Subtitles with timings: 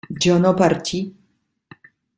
[0.23, 0.99] yo no partí